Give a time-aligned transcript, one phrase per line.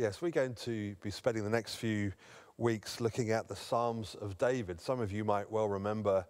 [0.00, 2.14] Yes, we're going to be spending the next few
[2.56, 4.80] weeks looking at the Psalms of David.
[4.80, 6.24] Some of you might well remember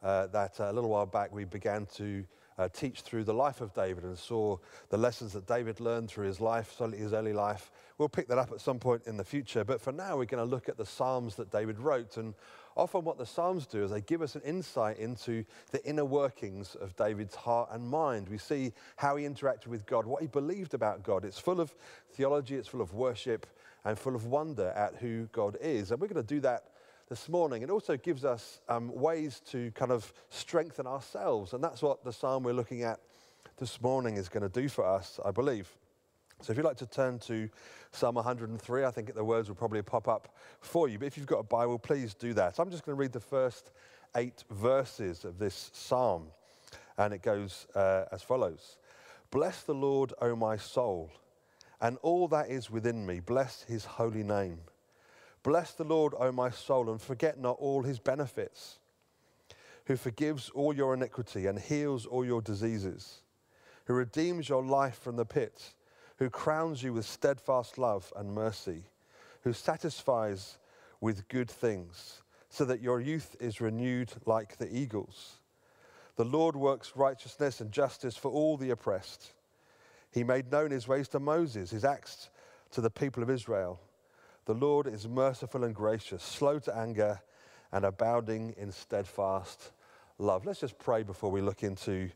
[0.00, 2.24] uh, that uh, a little while back we began to
[2.56, 4.58] uh, teach through the life of David and saw
[4.90, 7.72] the lessons that David learned through his life, his early life.
[7.98, 10.44] We'll pick that up at some point in the future, but for now we're going
[10.44, 12.18] to look at the Psalms that David wrote.
[12.18, 12.32] And
[12.76, 16.74] often what the Psalms do is they give us an insight into the inner workings
[16.76, 18.28] of David's heart and mind.
[18.28, 21.24] We see how he interacted with God, what he believed about God.
[21.24, 21.74] It's full of
[22.12, 23.46] theology, it's full of worship,
[23.84, 25.90] and full of wonder at who God is.
[25.90, 26.64] And we're going to do that
[27.08, 27.62] this morning.
[27.62, 31.52] It also gives us um, ways to kind of strengthen ourselves.
[31.52, 33.00] And that's what the psalm we're looking at
[33.58, 35.68] this morning is going to do for us, I believe.
[36.42, 37.48] So if you'd like to turn to
[37.92, 40.98] Psalm 103, I think the words will probably pop up for you.
[40.98, 42.58] But if you've got a Bible, please do that.
[42.58, 43.72] I'm just going to read the first
[44.14, 46.26] eight verses of this psalm.
[46.98, 48.78] And it goes uh, as follows
[49.30, 51.10] Bless the Lord, O my soul,
[51.80, 53.20] and all that is within me.
[53.20, 54.58] Bless his holy name.
[55.42, 58.78] Bless the Lord, O my soul, and forget not all his benefits,
[59.86, 63.22] who forgives all your iniquity and heals all your diseases,
[63.84, 65.74] who redeems your life from the pit,
[66.18, 68.84] who crowns you with steadfast love and mercy,
[69.42, 70.58] who satisfies
[71.00, 75.40] with good things, so that your youth is renewed like the eagles.
[76.16, 79.32] The Lord works righteousness and justice for all the oppressed.
[80.10, 82.30] He made known his ways to Moses, his acts
[82.70, 83.80] to the people of Israel.
[84.46, 87.20] The Lord is merciful and gracious, slow to anger,
[87.72, 89.72] and abounding in steadfast
[90.18, 90.46] love.
[90.46, 92.10] Let's just pray before we look into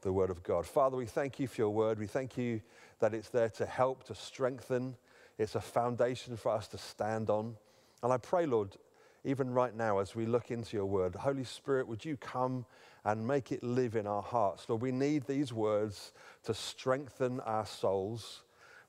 [0.00, 0.66] the Word of God.
[0.66, 1.98] Father, we thank you for your Word.
[1.98, 2.60] We thank you
[3.00, 4.96] that it's there to help, to strengthen.
[5.38, 7.56] It's a foundation for us to stand on.
[8.02, 8.76] And I pray, Lord,
[9.24, 12.66] even right now as we look into your Word, Holy Spirit, would you come
[13.04, 14.68] and make it live in our hearts?
[14.68, 16.12] Lord, we need these words
[16.44, 18.42] to strengthen our souls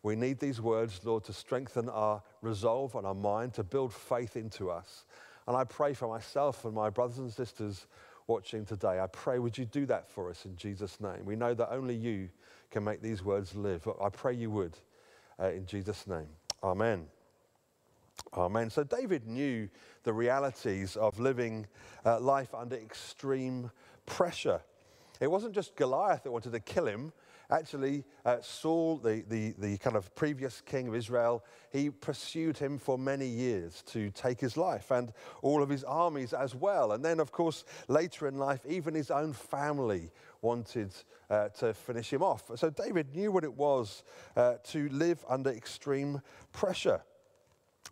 [0.06, 4.36] we need these words, Lord, to strengthen our resolve and our mind, to build faith
[4.36, 5.04] into us.
[5.48, 7.88] And I pray for myself and my brothers and sisters
[8.28, 9.00] watching today.
[9.00, 11.26] I pray, would you do that for us in Jesus' name?
[11.26, 12.30] We know that only you
[12.76, 13.88] can make these words live.
[14.04, 14.78] I pray you would
[15.40, 16.28] uh, in Jesus' name.
[16.62, 17.06] Amen.
[18.34, 18.70] Amen.
[18.70, 19.70] So David knew
[20.04, 21.68] the realities of living
[22.06, 23.72] uh, life under extreme
[24.06, 24.60] pressure.
[25.22, 27.14] It wasn't just Goliath that wanted to kill him,
[27.52, 32.78] Actually, uh, Saul, the, the, the kind of previous king of Israel, he pursued him
[32.78, 36.94] for many years to take his life and all of his armies as well.
[36.94, 40.12] And then, of course, later in life, even his own family
[40.42, 40.94] wanted
[41.30, 42.50] uh, to finish him off.
[42.56, 44.04] So David knew what it was
[44.36, 47.02] uh, to live under extreme pressure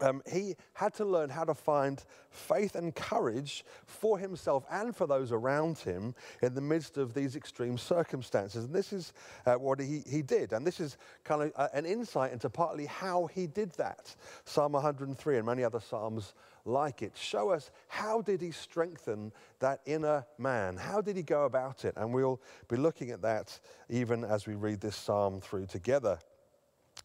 [0.03, 5.07] um, he had to learn how to find faith and courage for himself and for
[5.07, 8.65] those around him in the midst of these extreme circumstances.
[8.65, 9.13] And this is
[9.45, 10.51] uh, what he, he did.
[10.51, 14.13] And this is kind of uh, an insight into partly how he did that.
[14.43, 16.33] Psalm 103 and many other Psalms
[16.65, 20.77] like it show us how did he strengthen that inner man?
[20.77, 21.93] How did he go about it?
[21.95, 23.57] And we'll be looking at that
[23.89, 26.19] even as we read this psalm through together.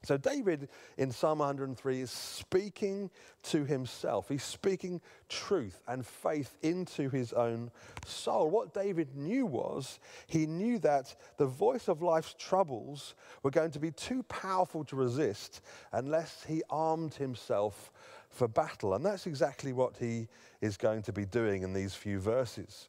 [0.05, 3.11] So, David in Psalm 103 is speaking
[3.45, 4.29] to himself.
[4.29, 7.73] He's speaking truth and faith into his own
[8.07, 8.49] soul.
[8.49, 9.99] What David knew was
[10.29, 14.97] he knew that the voice of life's troubles were going to be too powerful to
[14.97, 17.93] resist unless he armed himself
[18.31, 18.95] for battle.
[18.95, 20.29] And that's exactly what he
[20.61, 22.89] is going to be doing in these few verses.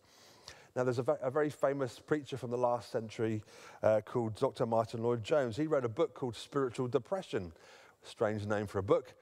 [0.76, 3.44] Now, there's a, a very famous preacher from the last century
[3.82, 4.66] uh, called Dr.
[4.66, 5.58] Martyn Lloyd-Jones.
[5.58, 7.52] He wrote a book called Spiritual Depression.
[8.04, 9.14] Strange name for a book,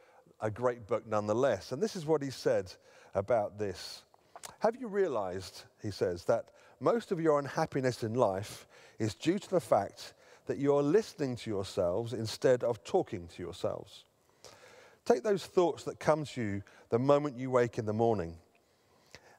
[0.42, 1.72] a great book nonetheless.
[1.72, 2.72] And this is what he said
[3.16, 4.04] about this.
[4.60, 6.50] Have you realized, he says, that
[6.80, 8.68] most of your unhappiness in life
[9.00, 10.14] is due to the fact
[10.46, 14.04] that you're listening to yourselves instead of talking to yourselves?
[15.06, 18.38] Take those thoughts that come to you the moment you wake in the morning.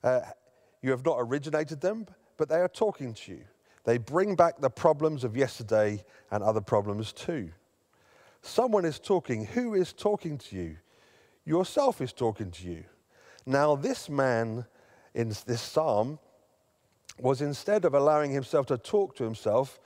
[0.02, 0.20] Uh,
[0.82, 2.06] you have not originated them,
[2.36, 3.44] but they are talking to you.
[3.84, 7.50] They bring back the problems of yesterday and other problems too.
[8.42, 9.46] Someone is talking.
[9.46, 10.76] Who is talking to you?
[11.44, 12.84] Yourself is talking to you.
[13.46, 14.66] Now, this man
[15.14, 16.18] in this psalm
[17.18, 19.80] was instead of allowing himself to talk to himself,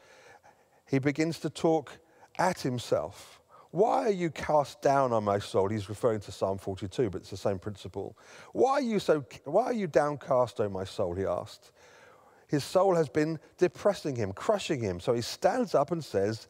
[0.86, 1.98] he begins to talk
[2.38, 3.40] at himself.
[3.72, 5.68] Why are you cast down on my soul?
[5.68, 8.16] He's referring to Psalm 42, but it's the same principle.
[8.52, 11.14] Why are you so why are you downcast, O my soul?
[11.14, 11.72] He asked.
[12.48, 15.00] His soul has been depressing him, crushing him.
[15.00, 16.48] So he stands up and says,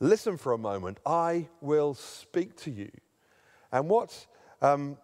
[0.00, 2.90] Listen for a moment, I will speak to you.
[3.70, 4.26] And what,
[4.60, 4.98] um,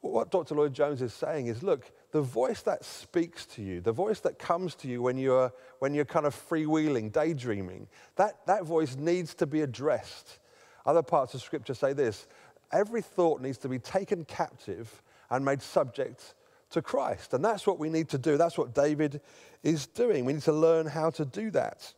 [0.00, 0.54] what Dr.
[0.54, 4.74] Lloyd-Jones is saying is look, the voice that speaks to you, the voice that comes
[4.76, 7.86] to you when you're, when you're kind of freewheeling, daydreaming,
[8.16, 10.38] that, that voice needs to be addressed.
[10.84, 12.26] Other parts of Scripture say this
[12.72, 16.34] every thought needs to be taken captive and made subject
[16.70, 17.34] to Christ.
[17.34, 18.36] And that's what we need to do.
[18.36, 19.20] That's what David
[19.62, 20.24] is doing.
[20.24, 21.92] We need to learn how to do that.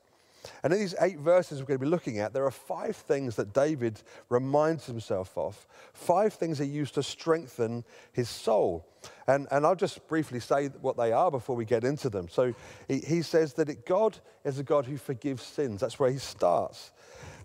[0.63, 3.37] And in these eight verses we're going to be looking at, there are five things
[3.37, 8.87] that David reminds himself of, five things he used to strengthen his soul.
[9.27, 12.29] And, and I'll just briefly say what they are before we get into them.
[12.29, 12.55] So
[12.89, 15.81] he, he says that it, God is a God who forgives sins.
[15.81, 16.93] That's where he starts.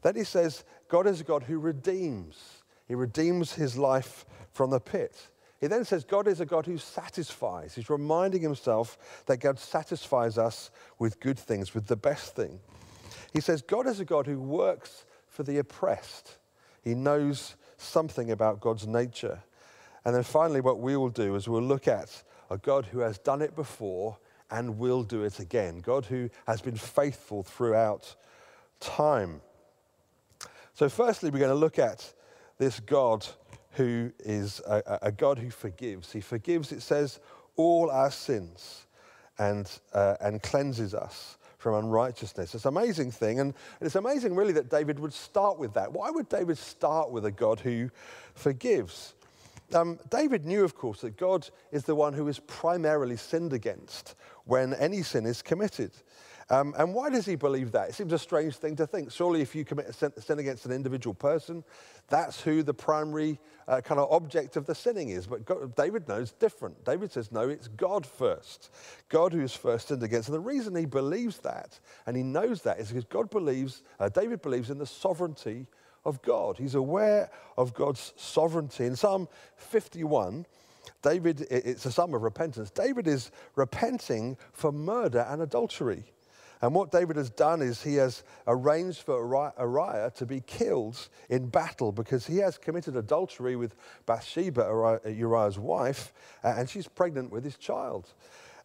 [0.02, 2.64] Then he says, God is a God who redeems.
[2.88, 5.30] He redeems his life from the pit.
[5.60, 7.74] He then says, God is a God who satisfies.
[7.74, 12.60] He's reminding himself that God satisfies us with good things, with the best thing.
[13.34, 16.38] He says, God is a God who works for the oppressed.
[16.82, 19.44] He knows something about God's nature.
[20.06, 23.18] And then finally, what we will do is we'll look at a God who has
[23.18, 24.18] done it before
[24.50, 25.80] and will do it again.
[25.80, 28.16] God who has been faithful throughout
[28.80, 29.42] time.
[30.74, 32.14] So, firstly, we're going to look at
[32.58, 33.26] this God
[33.72, 36.12] who is a, a, God who forgives.
[36.12, 37.20] He forgives, it says,
[37.56, 38.86] all our sins
[39.38, 42.56] and, uh, and cleanses us from unrighteousness.
[42.56, 43.40] It's an amazing thing.
[43.40, 45.92] And it's amazing, really, that David would start with that.
[45.92, 47.90] Why would David start with a God who
[48.34, 49.14] forgives?
[49.74, 54.16] Um, David knew, of course, that God is the one who is primarily sinned against
[54.46, 55.92] when any sin is committed.
[56.50, 57.90] Um, and why does he believe that?
[57.90, 59.12] It seems a strange thing to think.
[59.12, 61.64] Surely, if you commit a sin against an individual person,
[62.08, 65.28] that's who the primary uh, kind of object of the sinning is.
[65.28, 66.86] But God, David knows different.
[66.86, 68.74] David says, no, it's God first.
[69.10, 70.30] God who is first sinned against.
[70.30, 74.08] And the reason he believes that and he knows that is because God believes, uh,
[74.08, 75.68] David believes in the sovereignty
[76.06, 76.58] of God.
[76.58, 78.86] He's aware of God's sovereignty.
[78.86, 79.28] In Psalm
[79.58, 80.46] 51,
[81.02, 82.72] David, it's a psalm of repentance.
[82.72, 86.06] David is repenting for murder and adultery.
[86.62, 91.50] And what David has done is he has arranged for Uriah to be killed in
[91.50, 93.76] battle because he has committed adultery with
[94.06, 96.14] Bathsheba, Uriah's wife,
[96.44, 98.14] and she's pregnant with his child.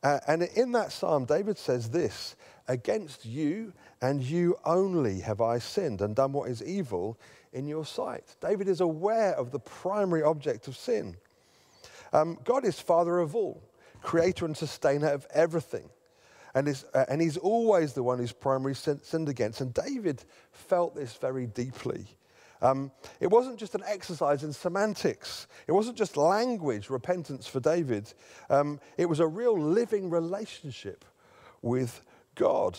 [0.02, 2.34] and in that psalm, David says this
[2.68, 7.18] Against you and you only have I sinned and done what is evil
[7.52, 8.36] in your sight.
[8.40, 11.16] David is aware of the primary object of sin.
[12.12, 13.62] Um, God is Father of all,
[14.00, 15.90] creator and sustainer of everything
[16.54, 19.60] and, is, uh, and he's always the one who's primarily sinned against.
[19.60, 22.06] And David felt this very deeply.
[22.60, 25.48] Um, it wasn't just an exercise in semantics.
[25.66, 28.12] It wasn't just language, repentance for David.
[28.48, 31.04] Um, it was a real living relationship
[31.60, 32.02] with
[32.36, 32.78] God.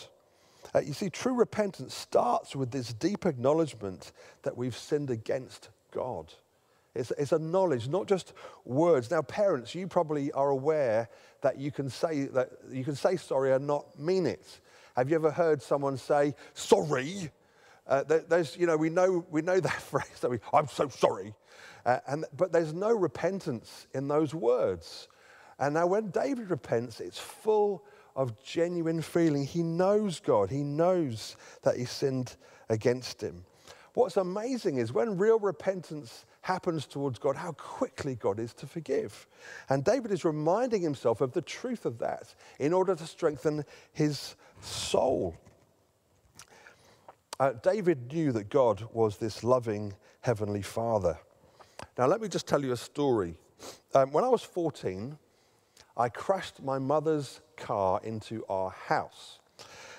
[0.74, 4.12] Uh, you see, true repentance starts with this deep acknowledgement
[4.42, 6.32] that we've sinned against God.
[6.94, 8.32] It's, it's a knowledge, not just
[8.64, 9.10] words.
[9.10, 11.08] Now, parents, you probably are aware
[11.40, 14.60] that you can say that you can say sorry and not mean it.
[14.96, 17.30] Have you ever heard someone say sorry?
[17.86, 20.20] Uh, there's, you know, we know we know that phrase.
[20.20, 21.34] That we, I'm so sorry,
[21.84, 25.08] uh, and but there's no repentance in those words.
[25.58, 27.84] And now, when David repents, it's full
[28.16, 29.44] of genuine feeling.
[29.44, 30.50] He knows God.
[30.50, 32.36] He knows that he sinned
[32.68, 33.44] against him.
[33.94, 39.26] What's amazing is when real repentance happens towards God, how quickly God is to forgive.
[39.68, 44.34] And David is reminding himself of the truth of that in order to strengthen his
[44.60, 45.36] soul.
[47.38, 51.16] Uh, David knew that God was this loving heavenly father.
[51.96, 53.36] Now, let me just tell you a story.
[53.94, 55.16] Um, when I was 14,
[55.96, 59.38] I crashed my mother's car into our house.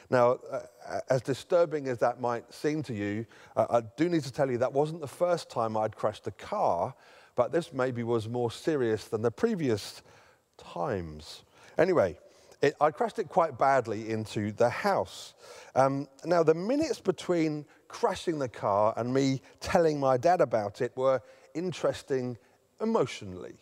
[0.10, 4.32] Now, uh, as disturbing as that might seem to you, uh, I do need to
[4.32, 6.94] tell you that wasn't the first time I'd crashed a car,
[7.36, 10.02] but this maybe was more serious than the previous
[10.58, 11.44] times.
[11.78, 12.18] Anyway,
[12.62, 15.34] it, I crashed it quite badly into the house.
[15.76, 20.96] Um, now, the minutes between crashing the car and me telling my dad about it
[20.96, 21.22] were
[21.54, 22.38] interesting
[22.82, 23.56] emotionally.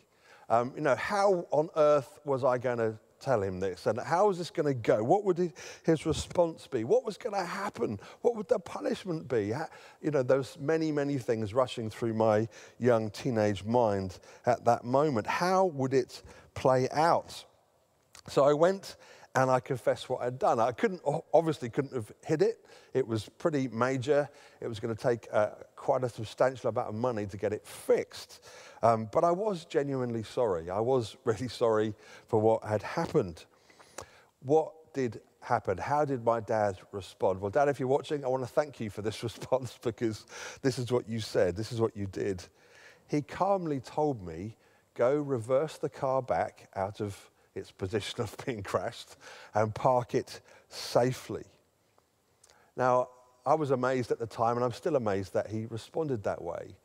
[0.50, 3.86] Um, you know, how on earth was I going to tell him this?
[3.86, 5.03] And how is this going to go?
[5.03, 5.53] What would
[5.84, 6.84] his response be?
[6.84, 8.00] What was going to happen?
[8.22, 9.53] What would the punishment be?
[10.01, 12.48] You know, there's many, many things rushing through my
[12.80, 15.27] young teenage mind at that moment.
[15.27, 16.22] How would it
[16.53, 17.46] play out?
[18.30, 18.96] So I went
[19.35, 20.59] and I confessed what I'd done.
[20.59, 21.01] I couldn't,
[21.33, 22.65] obviously, couldn't have hid it.
[22.93, 24.29] It was pretty major.
[24.61, 27.65] It was going to take uh, quite a substantial amount of money to get it
[27.65, 28.45] fixed.
[28.83, 30.69] Um, but I was genuinely sorry.
[30.69, 31.95] I was really sorry
[32.27, 33.45] for what had happened.
[34.41, 35.79] What did happen?
[35.79, 37.41] How did my dad respond?
[37.41, 40.25] Well, Dad, if you're watching, I want to thank you for this response because
[40.61, 42.43] this is what you said, this is what you did.
[43.07, 44.57] He calmly told me,
[44.93, 49.15] go reverse the car back out of its position of being crashed
[49.53, 51.45] and park it safely.
[52.75, 53.10] Now,
[53.45, 56.75] I was amazed at the time, and I'm still amazed that he responded that way.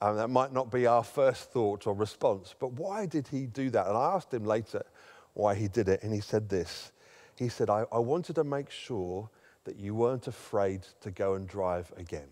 [0.00, 3.70] Um, that might not be our first thought or response, but why did he do
[3.70, 3.86] that?
[3.86, 4.84] And I asked him later
[5.32, 6.92] why he did it, and he said this.
[7.36, 9.30] He said, I, I wanted to make sure
[9.64, 12.28] that you weren't afraid to go and drive again.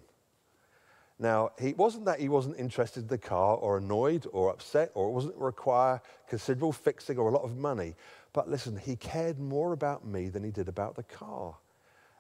[1.23, 5.09] Now, it wasn't that he wasn't interested in the car or annoyed or upset or
[5.09, 7.95] it wasn't require considerable fixing or a lot of money.
[8.33, 11.55] But listen, he cared more about me than he did about the car.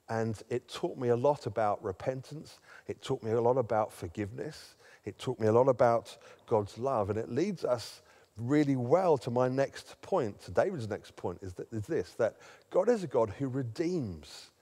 [0.08, 2.60] And it taught me a lot about repentance.
[2.86, 4.76] It taught me a lot about forgiveness.
[5.04, 6.16] It taught me a lot about
[6.46, 7.10] God's love.
[7.10, 8.02] And it leads us
[8.36, 12.36] really well to my next point, to David's next point, is, that, is this that
[12.70, 14.52] God is a God who redeems.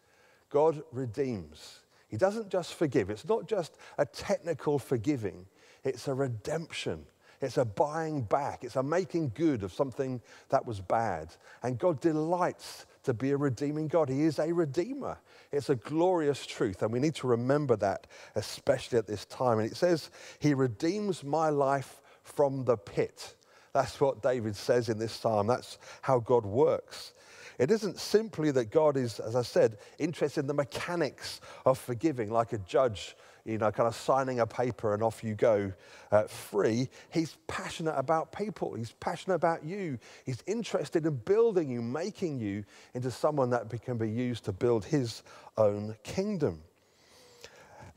[0.49, 1.81] God redeems.
[2.11, 5.47] He doesn't just forgive, it's not just a technical forgiving,
[5.85, 7.07] it's a redemption.
[7.41, 8.65] It's a buying back.
[8.65, 11.35] It's a making good of something that was bad.
[11.63, 14.11] And God delights to be a redeeming God.
[14.11, 15.17] He is a redeemer.
[15.51, 16.83] It's a glorious truth.
[16.83, 19.59] And we need to remember that, especially at this time.
[19.59, 23.35] And it says, He redeems my life from the pit.
[23.73, 25.47] That's what David says in this psalm.
[25.47, 27.15] That's how God works.
[27.61, 32.31] It isn't simply that God is, as I said, interested in the mechanics of forgiving,
[32.31, 33.15] like a judge,
[33.45, 35.71] you know, kind of signing a paper and off you go
[36.11, 36.89] uh, free.
[37.11, 38.73] He's passionate about people.
[38.73, 39.99] He's passionate about you.
[40.25, 42.65] He's interested in building you, making you
[42.95, 45.23] into someone that can be used to build his
[45.59, 46.63] own kingdom.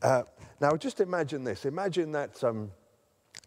[0.01, 0.23] Uh,
[0.59, 1.63] now, just imagine this.
[1.63, 2.69] Imagine that um,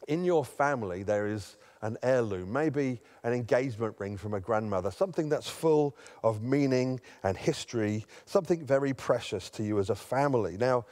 [0.08, 5.28] in your family there is an heirloom, maybe an engagement ring from a grandmother, something
[5.28, 10.56] that's full of meaning and history, something very precious to you as a family.
[10.56, 10.86] Now,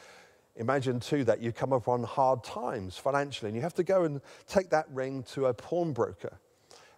[0.57, 4.21] imagine too that you come upon hard times financially and you have to go and
[4.47, 6.38] take that ring to a pawnbroker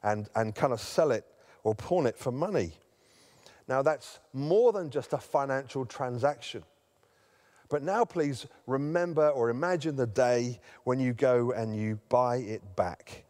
[0.02, 1.24] and, and kind of sell it
[1.62, 2.72] or pawn it for money.
[3.68, 6.62] Now, that's more than just a financial transaction.
[7.68, 12.76] But now, please remember or imagine the day when you go and you buy it
[12.76, 13.24] back.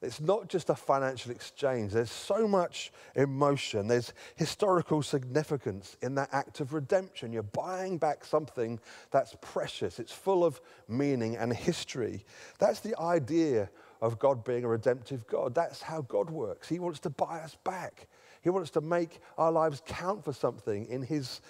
[0.00, 1.92] It's not just a financial exchange.
[1.92, 3.88] There's so much emotion.
[3.88, 7.32] There's historical significance in that act of redemption.
[7.32, 8.78] You're buying back something
[9.10, 9.98] that's precious.
[9.98, 12.24] It's full of meaning and history.
[12.60, 15.52] That's the idea of God being a redemptive God.
[15.52, 16.68] That's how God works.
[16.68, 18.06] He wants to buy us back.
[18.42, 21.40] He wants to make our lives count for something in His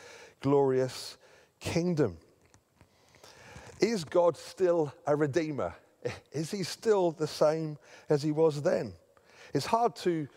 [0.41, 1.19] glorious
[1.61, 2.17] kingdom.
[3.81, 5.75] Is God still a redeemer?
[6.33, 7.79] Is he still the same
[8.09, 8.93] as he was then?
[9.55, 10.29] It's hard to,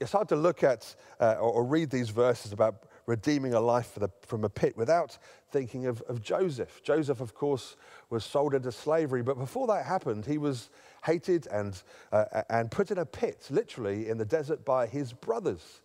[0.00, 3.94] it's hard to look at uh, or, or, read these verses about redeeming a life
[3.94, 5.16] the, from a pit without
[5.50, 6.82] thinking of, of Joseph.
[6.82, 7.76] Joseph, of course,
[8.10, 10.70] was sold into slavery, but before that happened, he was
[11.04, 11.80] hated and,
[12.12, 15.82] uh, and put in a pit, literally, in the desert by his brothers.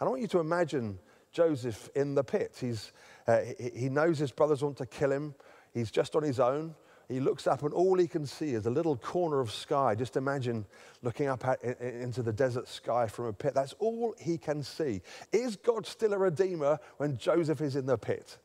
[0.00, 0.98] And I want you to imagine
[1.32, 2.56] Joseph in the pit.
[2.60, 2.92] He's,
[3.26, 5.34] uh, he, he knows his brothers want to kill him.
[5.74, 6.74] He's just on his own.
[7.12, 9.94] He looks up, and all he can see is a little corner of sky.
[9.94, 10.64] Just imagine
[11.02, 13.52] looking up at, into the desert sky from a pit.
[13.54, 15.02] That's all he can see.
[15.30, 18.38] Is God still a redeemer when Joseph is in the pit?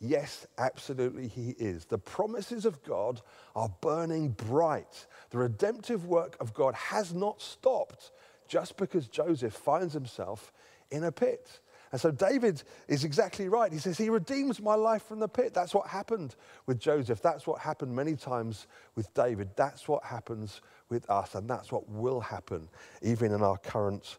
[0.00, 1.84] Yes, absolutely, he is.
[1.84, 3.20] The promises of God
[3.54, 5.06] are burning bright.
[5.30, 8.10] The redemptive work of God has not stopped
[8.48, 10.52] just because Joseph finds himself
[10.90, 11.60] in a pit.
[11.94, 13.72] And so David is exactly right.
[13.72, 15.54] He says, He redeems my life from the pit.
[15.54, 16.34] That's what happened
[16.66, 17.22] with Joseph.
[17.22, 19.50] That's what happened many times with David.
[19.54, 21.36] That's what happens with us.
[21.36, 22.68] And that's what will happen
[23.00, 24.18] even in our current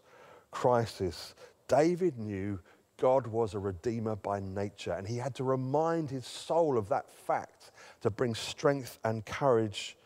[0.50, 1.34] crisis.
[1.68, 2.58] David knew
[2.96, 7.10] God was a redeemer by nature, and he had to remind his soul of that
[7.10, 9.98] fact to bring strength and courage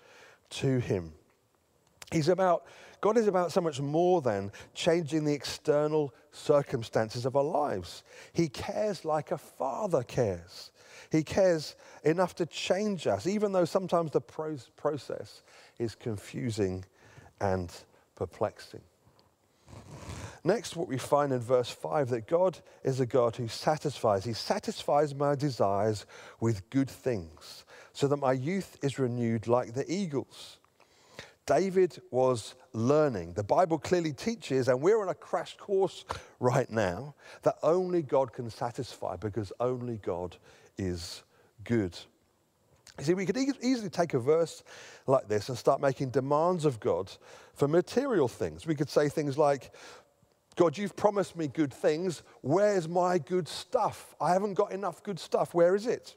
[0.51, 1.13] to him.
[2.11, 2.65] He's about,
[3.01, 8.03] God is about so much more than changing the external circumstances of our lives.
[8.33, 10.71] He cares like a father cares.
[11.11, 15.43] He cares enough to change us, even though sometimes the process
[15.79, 16.85] is confusing
[17.41, 17.73] and
[18.15, 18.83] perplexing.
[20.43, 24.25] Next, what we find in verse 5 that God is a God who satisfies.
[24.25, 26.07] He satisfies my desires
[26.39, 30.60] with good things, so that my youth is renewed like the eagles.
[31.51, 33.33] David was learning.
[33.33, 36.05] The Bible clearly teaches, and we're on a crash course
[36.39, 40.37] right now, that only God can satisfy because only God
[40.79, 41.25] is
[41.65, 41.99] good.
[42.99, 44.63] You see, we could e- easily take a verse
[45.09, 47.11] like this and start making demands of God
[47.55, 48.65] for material things.
[48.65, 49.73] We could say things like,
[50.55, 52.23] God, you've promised me good things.
[52.43, 54.15] Where's my good stuff?
[54.21, 55.53] I haven't got enough good stuff.
[55.53, 56.15] Where is it?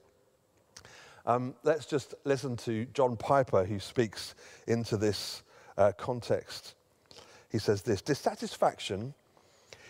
[1.26, 4.36] Um, let's just listen to John Piper, who speaks
[4.68, 5.44] into this
[5.78, 6.76] uh, context.
[7.50, 9.14] He says this dissatisfaction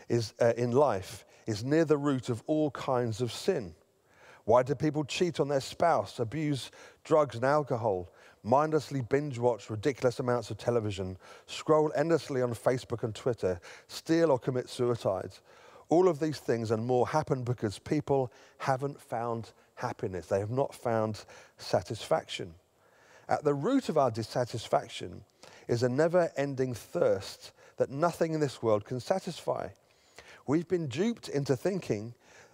[0.09, 3.73] is, uh, in life is near the root of all kinds of sin.
[4.45, 6.69] Why do people cheat on their spouse, abuse
[7.03, 8.09] drugs and alcohol,
[8.43, 14.37] mindlessly binge watch ridiculous amounts of television, scroll endlessly on Facebook and Twitter, steal or
[14.37, 15.31] commit suicide?
[15.89, 20.27] All of these things and more happen because people haven't found happiness.
[20.27, 21.25] They have not found
[21.57, 22.53] satisfaction.
[23.29, 25.23] At the root of our dissatisfaction
[25.67, 29.69] is a never ending thirst that nothing in this world can satisfy.
[30.45, 32.13] We've been duped into thinking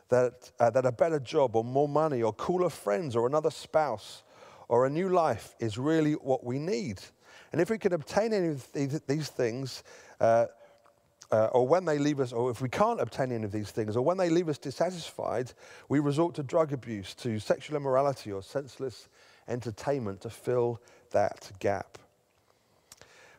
[0.09, 4.23] that, uh, that a better job or more money or cooler friends or another spouse
[4.67, 7.01] or a new life is really what we need.
[7.51, 8.71] And if we can obtain any of
[9.07, 9.83] these things,
[10.19, 10.45] uh,
[11.31, 13.95] uh, or when they leave us, or if we can't obtain any of these things,
[13.95, 15.51] or when they leave us dissatisfied,
[15.87, 19.07] we resort to drug abuse, to sexual immorality, or senseless
[19.47, 20.81] entertainment to fill
[21.11, 21.97] that gap.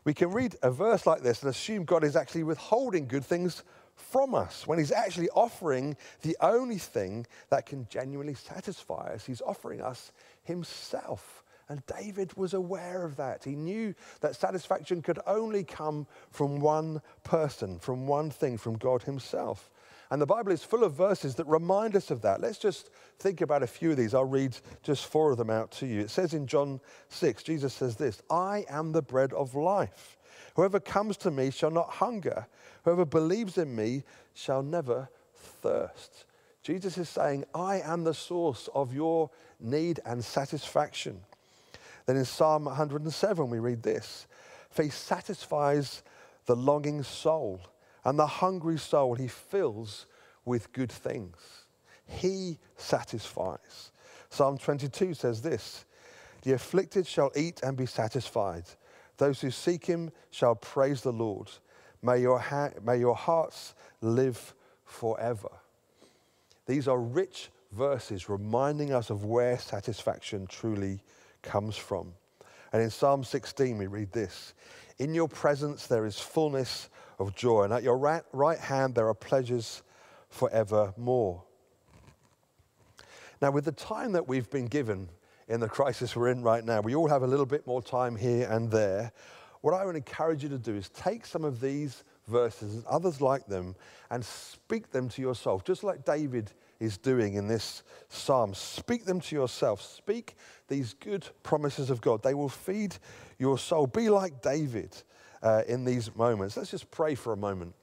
[0.05, 3.63] We can read a verse like this and assume God is actually withholding good things
[3.95, 9.27] from us when He's actually offering the only thing that can genuinely satisfy us.
[9.27, 11.45] He's offering us Himself.
[11.71, 13.45] And David was aware of that.
[13.45, 19.05] He knew that satisfaction could only come from one person, from one thing, from God
[19.05, 19.71] Himself.
[20.11, 22.41] And the Bible is full of verses that remind us of that.
[22.41, 24.15] Let's just think about a few of these.
[24.15, 26.01] I'll read just four of them out to you.
[26.01, 30.19] It says in John 6, Jesus says this I am the bread of life.
[30.57, 32.49] Whoever comes to me shall not hunger.
[32.85, 34.03] Whoever believes in me
[34.35, 36.25] shall never thirst.
[36.65, 41.21] Jesus is saying, I am the source of your need and satisfaction.
[42.07, 44.27] Then in Psalm 107, we read this
[44.77, 46.03] he satisfies
[46.47, 47.61] the longing soul,
[48.05, 50.07] and the hungry soul he fills
[50.45, 51.37] with good things.
[52.07, 53.93] He satisfies.
[54.31, 55.85] Psalm 22 says this
[56.43, 58.65] The afflicted shall eat and be satisfied.
[59.19, 61.51] Those who seek him shall praise the Lord.
[62.03, 64.55] May your, ha- may your hearts live
[64.85, 65.51] forever.
[66.67, 71.03] These are rich verses reminding us of where satisfaction truly
[71.43, 72.15] comes from.
[72.73, 74.55] And in Psalm 16, we read this
[74.99, 79.09] In your presence there is fullness of joy, and at your right, right hand there
[79.09, 79.83] are pleasures
[80.29, 81.43] forevermore.
[83.43, 85.09] Now, with the time that we've been given
[85.51, 86.81] in the crisis we're in right now.
[86.81, 89.13] We all have a little bit more time here and there.
[89.63, 93.21] What I would encourage you to do is take some of these verses and others
[93.21, 93.75] like them
[94.11, 98.55] and speak them to yourself, just like David is doing in this psalm.
[98.55, 99.81] Speak them to yourself.
[99.81, 100.35] Speak
[100.69, 102.23] these good promises of God.
[102.23, 102.97] They will feed
[103.39, 103.87] your soul.
[103.87, 104.97] Be like David
[105.43, 106.57] uh, in these moments.
[106.57, 107.75] Let's just pray for a moment.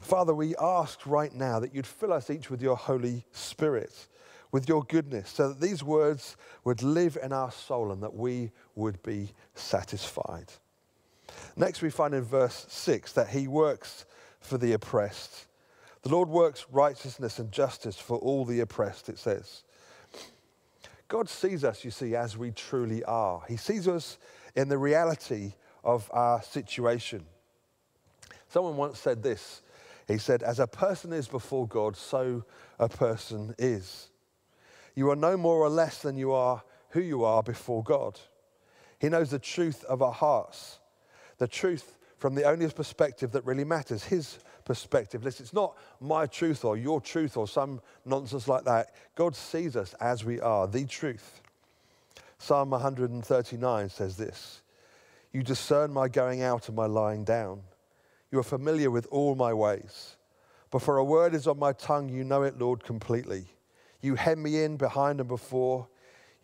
[0.00, 4.08] Father, we ask right now that you'd fill us each with your Holy Spirit
[4.50, 8.50] with your goodness, so that these words would live in our soul and that we
[8.74, 10.46] would be satisfied.
[11.56, 14.06] Next, we find in verse 6 that he works
[14.40, 15.46] for the oppressed.
[16.02, 19.64] The Lord works righteousness and justice for all the oppressed, it says.
[21.08, 23.42] God sees us, you see, as we truly are.
[23.48, 24.18] He sees us
[24.54, 27.24] in the reality of our situation.
[28.48, 29.62] Someone once said this.
[30.06, 32.44] He said, As a person is before God, so
[32.78, 34.08] a person is.
[34.94, 38.18] You are no more or less than you are who you are before God.
[38.98, 40.78] He knows the truth of our hearts,
[41.38, 45.24] the truth from the only perspective that really matters, his perspective.
[45.24, 48.94] Listen, it's not my truth or your truth or some nonsense like that.
[49.16, 51.40] God sees us as we are, the truth.
[52.38, 54.60] Psalm 139 says this
[55.32, 57.62] You discern my going out and my lying down.
[58.30, 60.16] You are familiar with all my ways.
[60.70, 63.46] Before a word is on my tongue, you know it, Lord, completely.
[64.02, 65.88] You hem me in behind and before.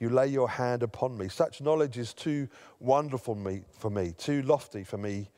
[0.01, 1.29] You lay your hand upon me.
[1.29, 2.49] Such knowledge is too
[2.81, 3.39] wonderful
[3.79, 5.29] for me, too lofty for me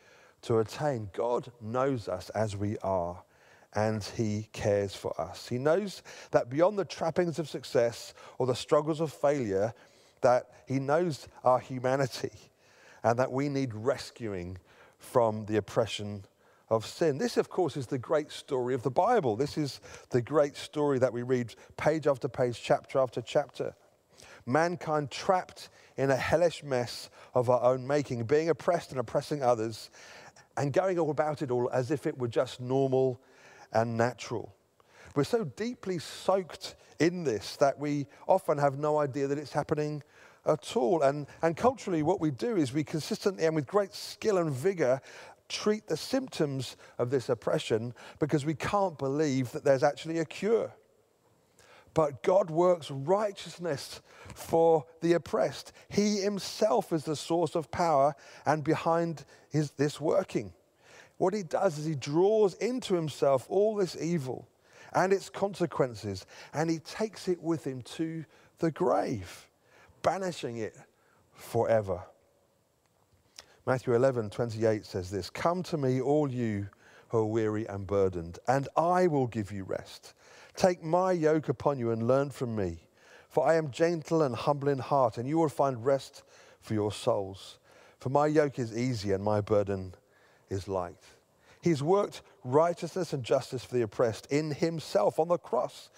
[0.47, 1.11] to attain.
[1.13, 3.23] God knows us as we are,
[3.75, 5.49] and He cares for us.
[5.49, 9.75] He knows that beyond the trappings of success or the struggles of failure,
[10.23, 12.33] that He knows our humanity
[13.03, 14.59] and that we need rescuing
[14.99, 16.25] from the oppression
[16.69, 17.19] of sin.
[17.19, 19.37] This, of course, is the great story of the Bible.
[19.37, 19.81] This is
[20.11, 23.75] the great story that we read page after page, chapter after chapter.
[24.47, 29.91] Mankind trapped in a hellish mess of our own making, being oppressed and oppressing others,
[30.57, 33.21] and going all about it all as if it were just normal
[33.73, 34.55] and natural.
[35.15, 40.03] We're so deeply soaked in this that we often have no idea that it's happening
[40.47, 41.03] at all.
[41.03, 45.01] And, and culturally, what we do is we consistently and with great skill and vigor
[45.49, 50.73] treat the symptoms of this oppression because we can't believe that there's actually a cure.
[51.97, 54.03] But God works righteousness
[54.35, 55.73] for the oppressed.
[55.89, 60.53] He himself is the source of power and behind his, this working.
[61.17, 64.47] What he does is he draws into himself all this evil
[64.93, 68.27] and its consequences, and he takes it with him to
[68.59, 69.49] the grave,
[70.03, 70.77] banishing it
[71.33, 72.03] forever.
[73.65, 76.69] Matthew 11, 28 says this Come to me, all you
[77.09, 80.13] who are weary and burdened, and I will give you rest.
[80.57, 82.89] Take my yoke upon you and learn from me,
[83.29, 86.23] for I am gentle and humble in heart, and you will find rest
[86.63, 87.59] for your souls.
[88.01, 89.95] For my yoke is easy and my burden
[90.49, 91.05] is light.
[91.61, 95.91] He's worked righteousness and justice for the oppressed in himself on the cross,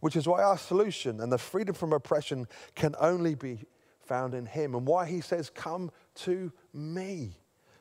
[0.00, 3.64] which is why our solution and the freedom from oppression can only be
[4.00, 7.36] found in him, and why he says, Come to me,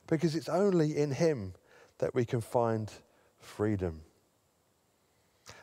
[0.07, 1.53] because it's only in him
[1.99, 2.91] that we can find
[3.39, 4.01] freedom.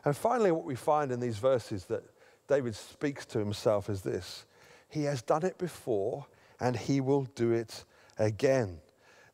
[0.05, 2.03] And finally, what we find in these verses that
[2.47, 4.45] David speaks to himself is this
[4.89, 6.25] He has done it before,
[6.59, 7.85] and he will do it
[8.17, 8.79] again.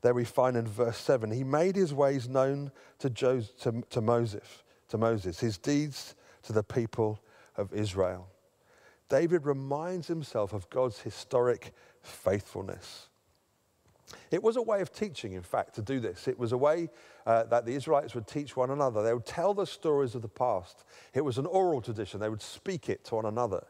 [0.02, 4.02] There we find in verse 7 He made his ways known to, Joseph, to, to,
[4.02, 7.20] Moses, to Moses, his deeds to the people
[7.58, 8.28] of Israel.
[9.10, 13.09] David reminds himself of God's historic faithfulness.
[14.32, 16.28] It was a way of teaching, in fact, to do this.
[16.28, 16.90] It was a way
[17.26, 19.04] uh, that the Israelites would teach one another.
[19.04, 20.84] They would tell the stories of the past.
[21.14, 23.66] It was an oral tradition, they would speak it to one another.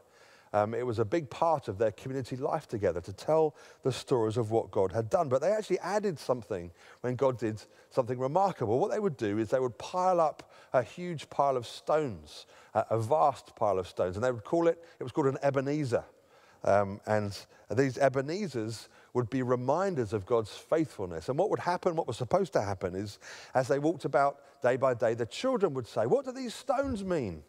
[0.52, 4.36] Um, it was a big part of their community life together to tell the stories
[4.36, 5.28] of what God had done.
[5.28, 6.72] But they actually added something
[7.02, 8.80] when God did something remarkable.
[8.80, 12.98] What they would do is they would pile up a huge pile of stones, a
[12.98, 16.04] vast pile of stones, and they would call it, it was called an Ebenezer.
[16.64, 17.38] Um, and
[17.70, 21.28] these Ebenezers would be reminders of God's faithfulness.
[21.28, 23.18] And what would happen, what was supposed to happen, is
[23.54, 27.04] as they walked about day by day, the children would say, What do these stones
[27.04, 27.42] mean?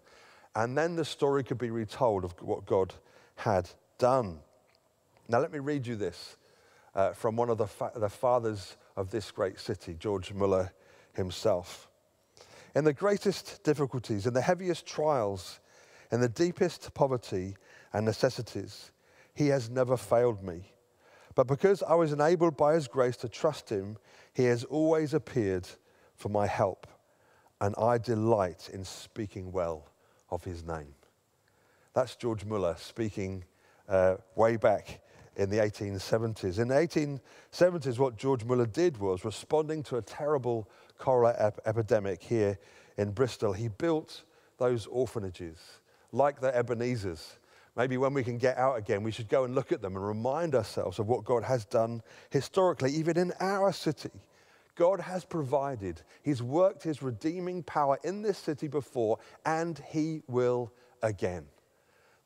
[0.55, 2.93] And then the story could be retold of what God
[3.35, 4.39] had done.
[5.29, 6.35] Now, let me read you this
[6.93, 10.73] uh, from one of the, fa- the fathers of this great city, George Muller
[11.13, 11.87] himself.
[12.75, 15.59] In the greatest difficulties, in the heaviest trials,
[16.11, 17.55] in the deepest poverty
[17.93, 18.91] and necessities,
[19.33, 20.73] he has never failed me.
[21.35, 23.97] But because I was enabled by his grace to trust him,
[24.33, 25.67] he has always appeared
[26.15, 26.87] for my help,
[27.59, 29.89] and I delight in speaking well
[30.29, 30.93] of his name.
[31.93, 33.43] That's George Muller speaking
[33.87, 35.01] uh, way back
[35.35, 36.59] in the 1870s.
[36.59, 42.21] In the 1870s, what George Muller did was responding to a terrible cholera ep- epidemic
[42.21, 42.57] here
[42.97, 43.53] in Bristol.
[43.53, 44.23] He built
[44.57, 45.57] those orphanages
[46.11, 47.37] like the Ebenezer's
[47.75, 50.05] maybe when we can get out again, we should go and look at them and
[50.05, 54.11] remind ourselves of what God has done historically, even in our city.
[54.75, 60.71] God has provided, He's worked His redeeming power in this city before, and He will
[61.01, 61.45] again.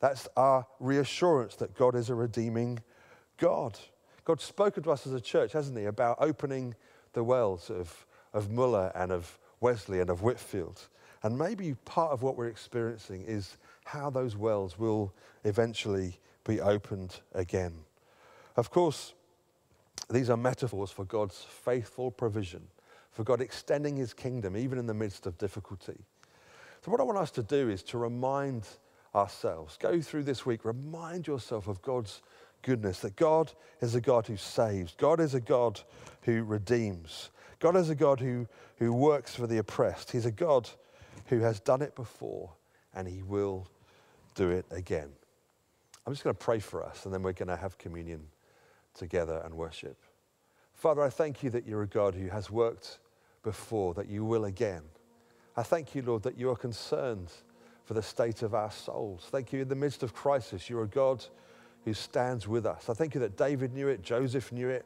[0.00, 2.80] That's our reassurance that God is a redeeming
[3.38, 3.78] God.
[4.24, 6.74] God's spoken to us as a church, hasn't He, about opening
[7.12, 10.88] the wells of, of Muller and of Wesley and of Whitefield.
[11.22, 13.56] And maybe part of what we're experiencing is
[13.86, 17.72] how those wells will eventually be opened again.
[18.56, 19.14] Of course,
[20.10, 22.66] these are metaphors for God's faithful provision,
[23.12, 26.04] for God extending his kingdom even in the midst of difficulty.
[26.84, 28.66] So, what I want us to do is to remind
[29.14, 32.22] ourselves, go through this week, remind yourself of God's
[32.62, 35.80] goodness, that God is a God who saves, God is a God
[36.22, 40.10] who redeems, God is a God who, who works for the oppressed.
[40.10, 40.68] He's a God
[41.26, 42.50] who has done it before
[42.96, 43.68] and he will
[44.36, 45.08] do it again.
[46.06, 48.22] I'm just going to pray for us and then we're going to have communion
[48.94, 49.96] together and worship.
[50.74, 53.00] Father, I thank you that you're a God who has worked
[53.42, 54.82] before, that you will again.
[55.56, 57.32] I thank you, Lord, that you are concerned
[57.84, 59.26] for the state of our souls.
[59.30, 61.24] Thank you in the midst of crisis, you're a God
[61.84, 62.88] who stands with us.
[62.90, 64.84] I thank you that David knew it, Joseph knew it,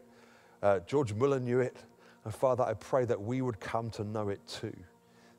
[0.63, 1.77] uh, George Muller knew it.
[2.25, 4.77] And Father, I pray that we would come to know it too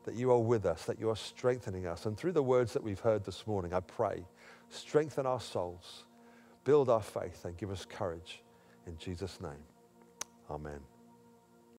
[0.04, 2.06] that you are with us, that you are strengthening us.
[2.06, 4.26] And through the words that we've heard this morning, I pray,
[4.70, 6.06] strengthen our souls,
[6.64, 8.42] build our faith, and give us courage.
[8.88, 9.64] In Jesus' name,
[10.50, 10.91] amen.